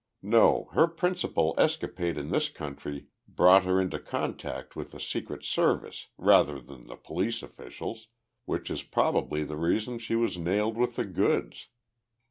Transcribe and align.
No, 0.23 0.67
her 0.73 0.87
principal 0.87 1.53
escapade 1.59 2.17
in 2.17 2.29
this 2.31 2.49
country 2.49 3.09
brought 3.27 3.65
her 3.65 3.79
into 3.79 3.99
contact 3.99 4.75
with 4.75 4.93
the 4.93 4.99
Secret 4.99 5.43
Service, 5.43 6.07
rather 6.17 6.59
than 6.59 6.87
the 6.87 6.95
police 6.95 7.43
officials 7.43 8.07
which 8.45 8.71
is 8.71 8.81
probably 8.81 9.43
the 9.43 9.57
reason 9.57 9.99
she 9.99 10.15
was 10.15 10.39
nailed 10.39 10.75
with 10.75 10.95
the 10.95 11.05
goods. 11.05 11.67